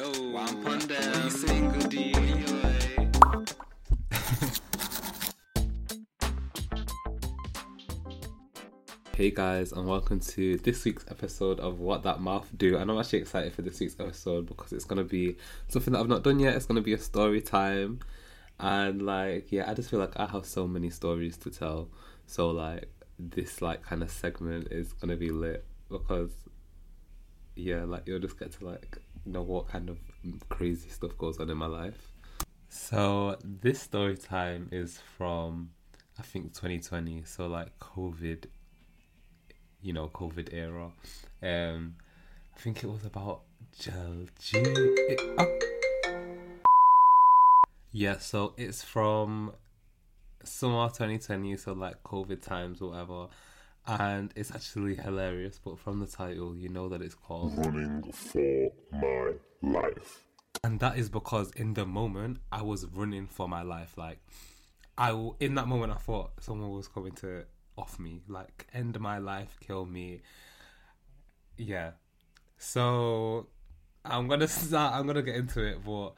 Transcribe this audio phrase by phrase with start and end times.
[0.00, 1.30] Yo, one pun down.
[1.30, 2.14] Say goodie.
[2.14, 3.06] Eh.
[9.14, 12.78] Hey guys, and welcome to this week's episode of What That Mouth Do.
[12.78, 15.36] And I'm actually excited for this week's episode because it's gonna be
[15.68, 16.56] something that I've not done yet.
[16.56, 18.00] It's gonna be a story time,
[18.58, 21.90] and like, yeah, I just feel like I have so many stories to tell.
[22.26, 22.88] So like,
[23.18, 26.30] this like kind of segment is gonna be lit because,
[27.54, 28.96] yeah, like you'll just get to like
[29.32, 29.98] know what kind of
[30.48, 32.12] crazy stuff goes on in my life.
[32.68, 35.70] So this story time is from
[36.18, 37.24] I think 2020.
[37.24, 38.44] So like COVID
[39.82, 40.90] you know, COVID era.
[41.42, 41.96] Um,
[42.54, 43.42] I think it was about
[43.78, 44.26] gel.
[45.38, 45.58] Oh.
[47.92, 49.52] Yeah, so it's from
[50.44, 53.28] summer 2020, so like COVID times whatever.
[53.90, 58.70] And it's actually hilarious, but from the title, you know that it's called Running for
[58.92, 59.32] My
[59.62, 60.26] Life.
[60.62, 63.98] And that is because in the moment, I was running for my life.
[63.98, 64.18] Like,
[64.96, 65.10] I
[65.40, 69.58] in that moment, I thought someone was coming to off me, like end my life,
[69.66, 70.20] kill me.
[71.56, 71.92] Yeah.
[72.58, 73.48] So
[74.04, 74.94] I'm gonna start.
[74.94, 76.10] I'm gonna get into it, but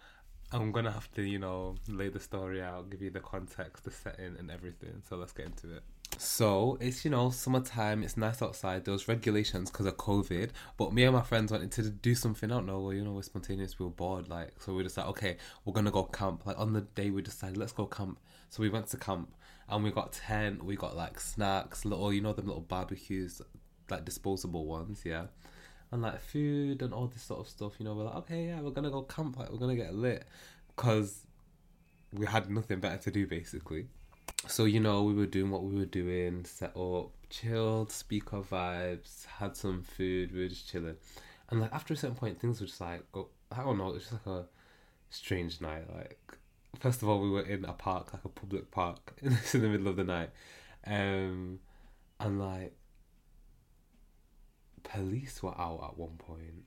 [0.53, 3.91] I'm gonna have to, you know, lay the story out, give you the context, the
[3.91, 5.03] setting, and everything.
[5.09, 5.83] So let's get into it.
[6.19, 8.03] So it's you know summertime.
[8.03, 8.85] It's nice outside.
[8.85, 12.51] There was regulations because of COVID, but me and my friends wanted to do something.
[12.51, 12.81] I don't know.
[12.81, 13.79] Well, you know, we're spontaneous.
[13.79, 14.73] We were bored, like so.
[14.75, 16.47] We just like, okay, we're gonna go camp.
[16.47, 18.19] Like on the day, we decided let's go camp.
[18.51, 19.35] So we went to camp,
[19.69, 20.65] and we got tent.
[20.65, 23.43] We got like snacks, little you know them little barbecues,
[23.91, 25.27] like disposable ones, yeah,
[25.91, 27.75] and like food and all this sort of stuff.
[27.79, 29.39] You know, we're like, okay, yeah, we're gonna go camp.
[29.39, 30.25] Like we're gonna get lit,
[30.77, 31.27] cause
[32.13, 33.89] we had nothing better to do basically
[34.47, 39.27] so you know we were doing what we were doing set up chilled speaker vibes
[39.27, 40.97] had some food we were just chilling.
[41.51, 43.95] And like after a certain point things were just like oh, i don't know it
[43.95, 44.47] was just like a
[45.11, 46.19] strange night like
[46.79, 49.89] first of all we were in a park like a public park in the middle
[49.89, 50.31] of the night.
[50.87, 51.61] Um
[52.19, 52.75] and like
[54.83, 56.65] police were out at one point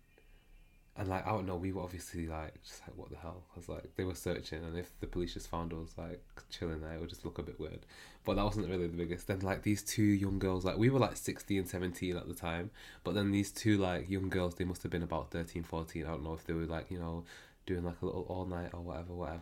[0.97, 3.67] and like I don't know, we were obviously like just like what the hell, because
[3.67, 7.01] like they were searching, and if the police just found us like chilling there, it
[7.01, 7.79] would just look a bit weird.
[8.23, 9.27] But that wasn't really the biggest.
[9.27, 12.71] Then like these two young girls, like we were like 16, 17 at the time,
[13.03, 16.05] but then these two like young girls, they must have been about 13, 14.
[16.05, 17.25] I don't know if they were like you know
[17.65, 19.39] doing like a little all night or whatever, whatever.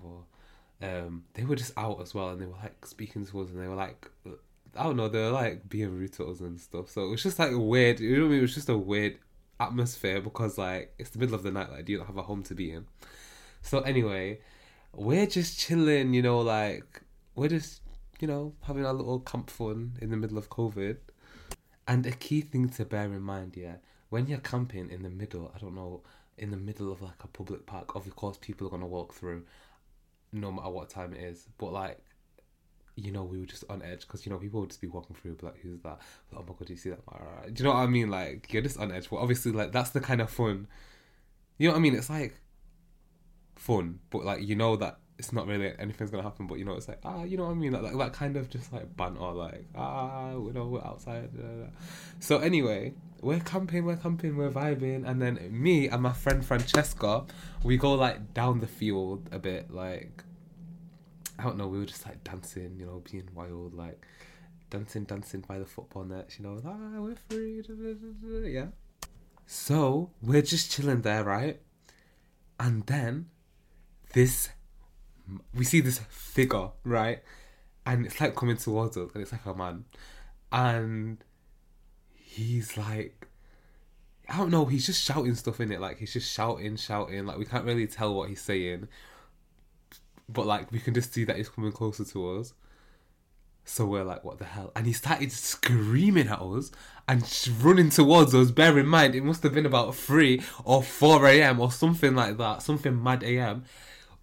[0.81, 3.61] Um, they were just out as well, and they were like speaking to us, and
[3.61, 4.09] they were like.
[4.75, 6.89] I don't know, they were like being rude to us and stuff.
[6.89, 7.99] So it was just like weird.
[7.99, 8.39] You know what I mean?
[8.39, 9.19] It was just a weird
[9.59, 12.43] atmosphere because like it's the middle of the night like you don't have a home
[12.43, 12.85] to be in?
[13.61, 14.39] So anyway
[14.93, 17.01] we're just chilling you know like
[17.35, 17.81] we're just
[18.19, 20.97] you know having our little camp fun in the middle of covid.
[21.87, 23.75] And a key thing to bear in mind yeah
[24.09, 26.01] when you're camping in the middle i don't know
[26.37, 29.43] in the middle of like a public park of course people are to walk through
[30.33, 31.47] no matter what time it is.
[31.57, 31.99] But like
[32.95, 35.15] you know, we were just on edge because you know people would just be walking
[35.15, 35.99] through, like, "Who's that?"
[36.35, 36.99] Oh my god, do you see that?
[37.53, 38.09] Do you know what I mean?
[38.09, 39.09] Like, you're just on edge.
[39.09, 40.67] But obviously, like, that's the kind of fun.
[41.57, 41.95] You know what I mean?
[41.95, 42.39] It's like
[43.55, 46.47] fun, but like you know that it's not really anything's gonna happen.
[46.47, 47.71] But you know, it's like ah, you know what I mean?
[47.71, 51.29] Like, like that kind of just like banter, like ah, you know, we're outside.
[52.19, 57.25] So anyway, we're camping, we're camping, we're vibing, and then me and my friend Francesca,
[57.63, 60.23] we go like down the field a bit, like
[61.39, 64.05] I don't know, we were just like dancing, you know, being wild, like
[64.69, 67.63] dancing, dancing by the football nets, you know, ah, we're free,
[68.53, 68.67] yeah.
[69.45, 71.59] So we're just chilling there, right?
[72.59, 73.27] And then
[74.13, 74.49] this,
[75.55, 77.21] we see this figure, right?
[77.85, 79.85] And it's like coming towards us, and it's like a man,
[80.51, 81.17] and
[82.15, 83.27] he's like,
[84.29, 87.37] I don't know, he's just shouting stuff in it, like he's just shouting, shouting, like
[87.37, 88.87] we can't really tell what he's saying
[90.29, 92.53] but like we can just see that he's coming closer to us.
[93.65, 94.73] So we're like, what the hell?
[94.75, 96.69] And he started screaming at us
[97.07, 97.23] and
[97.61, 98.51] running towards us.
[98.51, 101.61] Bear in mind, it must have been about 3 or 4 a.m.
[101.61, 103.63] or something like that, something mad a.m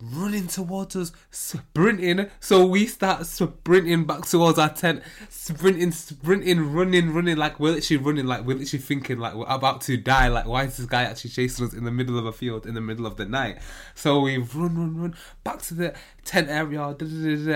[0.00, 2.28] running towards us, sprinting.
[2.40, 7.36] So we start sprinting back towards our tent, sprinting, sprinting, running, running.
[7.36, 10.28] Like we're literally running, like we're literally thinking, like we're about to die.
[10.28, 12.74] Like why is this guy actually chasing us in the middle of a field in
[12.74, 13.58] the middle of the night?
[13.94, 15.14] So we run, run, run
[15.44, 15.94] back to the
[16.24, 16.96] tent area.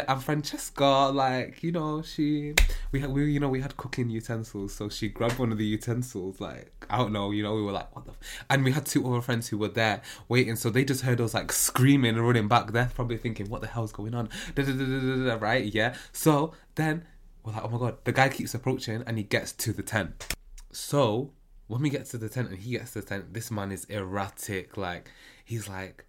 [0.08, 2.54] And Francesca, like you know, she
[2.92, 5.66] we had we you know we had cooking utensils, so she grabbed one of the
[5.66, 6.40] utensils.
[6.40, 8.44] Like I don't know, you know, we were like what the, f-?
[8.50, 11.34] and we had two other friends who were there waiting, so they just heard us
[11.34, 12.72] like screaming and running back.
[12.72, 14.28] They're probably thinking, what the hell's going on?
[14.56, 15.64] Right?
[15.64, 15.94] Yeah.
[16.12, 17.04] So then
[17.44, 20.34] we're like, oh my god, the guy keeps approaching and he gets to the tent.
[20.72, 21.32] So
[21.66, 23.84] when we get to the tent and he gets to the tent, this man is
[23.84, 24.76] erratic.
[24.76, 25.10] Like
[25.44, 26.04] he's like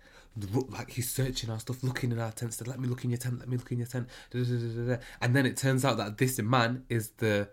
[0.69, 2.65] like he's searching our stuff, looking in our tents.
[2.65, 3.39] Let me look in your tent.
[3.39, 4.09] Let me look in your tent.
[5.21, 7.49] And then it turns out that this man is the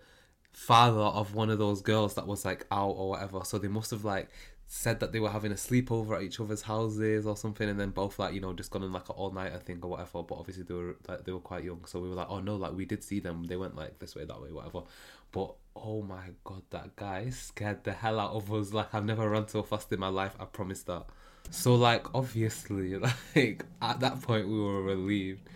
[0.53, 3.45] father of one of those girls that was like out or whatever.
[3.45, 4.31] So they must have like
[4.75, 7.91] said that they were having a sleepover at each other's houses or something, and then
[7.91, 10.23] both like you know just gone on like an all nighter thing or whatever.
[10.23, 12.57] But obviously they were like they were quite young, so we were like, oh no,
[12.57, 13.45] like we did see them.
[13.45, 14.85] They went like this way, that way, whatever.
[15.31, 18.73] But oh my god, that guy scared the hell out of us.
[18.73, 20.35] Like I've never run so fast in my life.
[20.41, 21.05] I promise that.
[21.51, 22.97] So like obviously
[23.37, 25.51] like at that point we were relieved,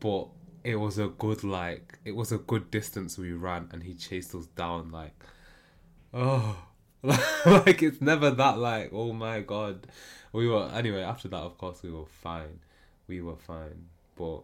[0.00, 0.26] but
[0.64, 4.34] it was a good like it was a good distance we ran and he chased
[4.34, 5.14] us down like
[6.12, 6.58] oh
[7.46, 9.86] like it's never that like oh my god
[10.32, 12.58] we were anyway after that of course we were fine
[13.06, 14.42] we were fine but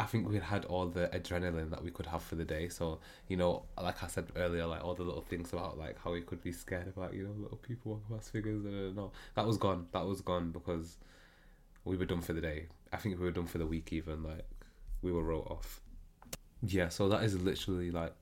[0.00, 2.68] I think we had all the adrenaline that we could have for the day.
[2.68, 6.12] So, you know, like I said earlier, like all the little things about like how
[6.12, 9.10] we could be scared about, you know, little people walking past figures and no.
[9.34, 9.88] That was gone.
[9.92, 10.98] That was gone because
[11.84, 12.66] we were done for the day.
[12.92, 14.46] I think we were done for the week even, like
[15.02, 15.80] we were wrote off.
[16.62, 18.14] Yeah, so that is literally like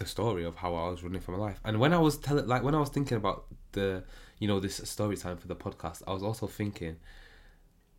[0.00, 1.60] the story of how I was running for my life.
[1.62, 4.02] And when I was telling like when I was thinking about the
[4.38, 6.96] you know, this story time for the podcast, I was also thinking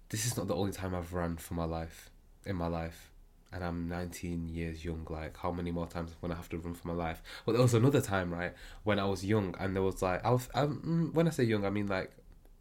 [0.09, 2.09] this is not the only time I've run for my life
[2.45, 3.11] in my life.
[3.53, 6.57] And I'm 19 years young like how many more times when I gonna have to
[6.57, 7.21] run for my life?
[7.45, 8.53] Well, there was another time right
[8.83, 11.65] when I was young and there was like I was um, when I say young
[11.65, 12.11] I mean like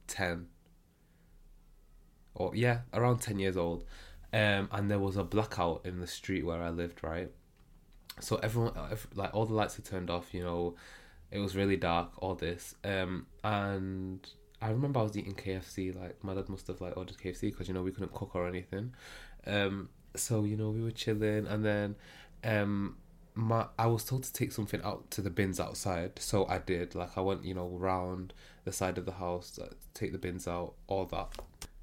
[0.08, 0.48] 10
[2.34, 3.84] or yeah around 10 years old.
[4.34, 7.30] Um and there was a blackout in the street where I lived right
[8.20, 8.72] so everyone
[9.14, 10.74] like all the lights had turned off you know
[11.30, 14.28] it was really dark all this um and
[14.62, 17.66] I remember I was eating KFC like my dad must have like ordered KFC because
[17.66, 18.92] you know we couldn't cook or anything
[19.46, 21.96] um, so you know we were chilling, and then
[22.44, 22.96] um,
[23.34, 26.94] my I was told to take something out to the bins outside, so I did.
[26.94, 28.34] Like I went, you know, round
[28.64, 31.28] the side of the house, uh, take the bins out, all that.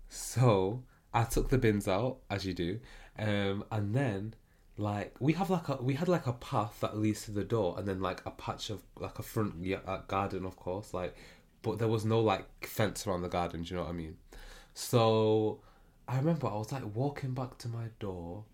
[0.10, 0.84] So
[1.14, 2.80] I took the bins out as you do,
[3.18, 4.36] um, and then
[4.78, 7.76] like we have like a we had like a path that leads to the door,
[7.78, 9.56] and then like a patch of like a front
[10.08, 11.16] garden, of course, like,
[11.64, 13.64] but there was no like fence around the garden.
[13.64, 14.18] Do you know what I mean?
[14.74, 15.62] So
[16.08, 18.46] I remember I was like walking back to my door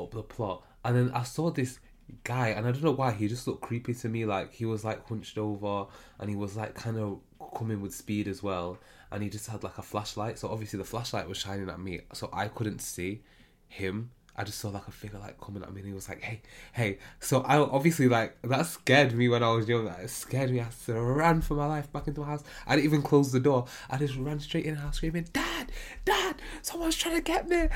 [0.00, 1.78] up the plot, and then I saw this
[2.24, 4.24] guy, and I don't know why he just looked creepy to me.
[4.24, 5.86] Like he was like hunched over,
[6.18, 7.20] and he was like kind of
[7.54, 8.78] coming with speed as well,
[9.12, 10.38] and he just had like a flashlight.
[10.38, 13.22] So obviously the flashlight was shining at me, so I couldn't see
[13.68, 14.10] him.
[14.36, 16.42] I just saw like a figure like coming at me, and he was like, "Hey,
[16.72, 19.86] hey!" So I obviously like that scared me when I was young.
[19.86, 20.60] It scared me.
[20.60, 22.42] I ran for my life back into my house.
[22.66, 23.66] I didn't even close the door.
[23.88, 25.70] I just ran straight in the house, screaming, "Dad,
[26.04, 26.36] Dad!
[26.62, 27.68] Someone's trying to get me!"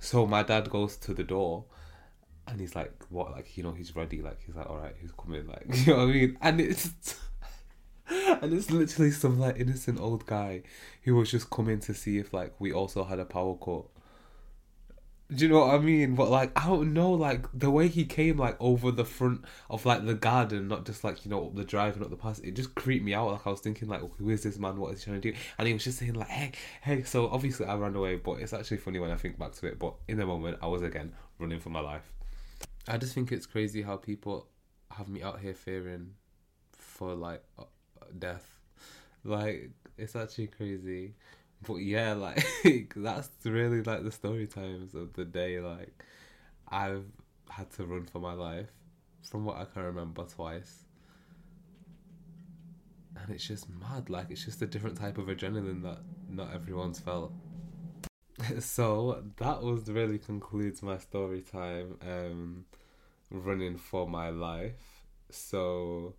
[0.00, 1.64] So my dad goes to the door,
[2.46, 4.20] and he's like, "What?" Like you know, he's ready.
[4.20, 6.38] Like he's like, "All right, he's coming." Like you know what I mean?
[6.40, 6.90] And it's.
[8.10, 10.62] And it's literally some like innocent old guy
[11.02, 13.84] who was just coming to see if like we also had a power cut.
[15.30, 16.14] Do you know what I mean?
[16.14, 19.84] But like I don't know, like the way he came like over the front of
[19.84, 22.38] like the garden, not just like you know up the drive and up the pass.
[22.38, 23.30] It just creeped me out.
[23.30, 24.78] Like I was thinking, like who is this man?
[24.78, 25.38] What is he trying to do?
[25.58, 27.02] And he was just saying like, hey, hey.
[27.02, 29.78] So obviously I ran away, but it's actually funny when I think back to it.
[29.78, 32.10] But in the moment, I was again running for my life.
[32.86, 34.48] I just think it's crazy how people
[34.90, 36.14] have me out here fearing
[36.72, 37.64] for like uh,
[38.18, 38.46] death.
[39.24, 41.16] Like it's actually crazy.
[41.66, 42.44] But yeah, like
[42.96, 45.60] that's really like the story times of the day.
[45.60, 46.04] Like
[46.68, 47.04] I've
[47.50, 48.70] had to run for my life
[49.28, 50.84] from what I can remember twice.
[53.16, 55.98] And it's just mad, like it's just a different type of adrenaline that
[56.28, 57.32] not everyone's felt.
[58.60, 62.64] so that was really concludes my story time, um
[63.30, 65.02] running for my life.
[65.30, 66.14] So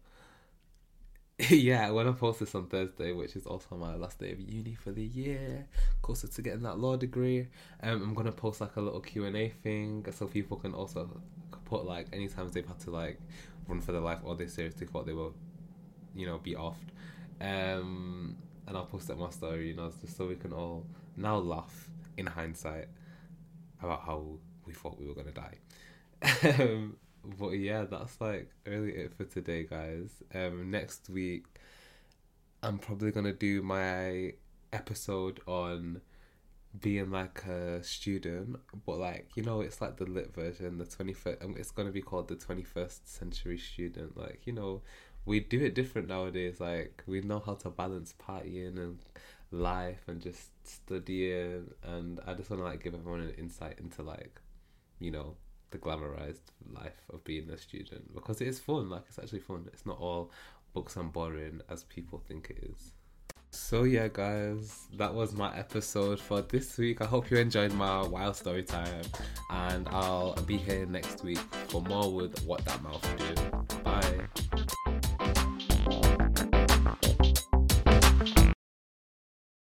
[1.50, 4.74] yeah, when I post this on Thursday, which is also my last day of uni
[4.76, 5.66] for the year,
[6.02, 7.48] closer to getting that law degree,
[7.82, 11.10] um, I'm gonna post like a little Q and A thing, so people can also
[11.64, 13.20] put like any times they've had to like
[13.70, 15.34] run for their life or they seriously thought they will,
[16.14, 16.90] you know, be offed,
[17.40, 18.36] um,
[18.68, 21.38] and I'll post it on my story, you know, just so we can all now
[21.38, 22.90] laugh in hindsight
[23.82, 24.26] about how
[24.66, 25.58] we thought we were gonna die.
[26.60, 30.10] um, but yeah, that's like really it for today, guys.
[30.34, 31.46] Um, next week,
[32.64, 34.34] I'm probably gonna do my
[34.74, 36.02] episode on
[36.82, 41.14] being like a student, but like you know, it's like the lit version, the twenty
[41.14, 41.40] first.
[41.42, 44.18] It's gonna be called the twenty first century student.
[44.18, 44.82] Like you know,
[45.26, 46.60] we do it different nowadays.
[46.60, 49.00] Like we know how to balance partying and
[49.52, 54.42] life and just studying, and I just wanna like give everyone an insight into like,
[55.00, 55.36] you know,
[55.72, 58.90] the glamorized life of being a student because it is fun.
[58.90, 59.68] Like it's actually fun.
[59.74, 60.32] It's not all
[60.74, 62.94] books and boring as people think it is.
[63.52, 67.02] So yeah, guys, that was my episode for this week.
[67.02, 69.02] I hope you enjoyed my wild story time,
[69.50, 73.84] and I'll be here next week for more with what that mouth Did.
[73.84, 74.76] Bye.